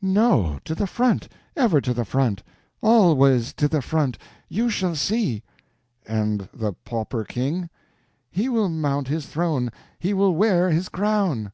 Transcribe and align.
"No; 0.00 0.60
to 0.66 0.76
the 0.76 0.86
front—ever 0.86 1.80
to 1.80 1.92
the 1.92 2.04
front—always 2.04 3.52
to 3.54 3.66
the 3.66 3.82
front! 3.82 4.18
You 4.48 4.70
shall 4.70 4.94
see." 4.94 5.42
"And 6.06 6.48
the 6.54 6.74
pauper 6.84 7.24
King?" 7.24 7.68
"He 8.30 8.48
will 8.48 8.68
mount 8.68 9.08
his 9.08 9.26
throne—he 9.26 10.14
will 10.14 10.36
wear 10.36 10.70
his 10.70 10.88
crown." 10.90 11.50